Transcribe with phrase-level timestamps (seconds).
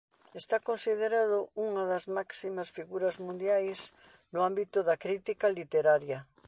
[0.41, 3.79] Está considerado unha das máximas figuras mundiais
[4.33, 6.19] no ámbito da crítica literaria.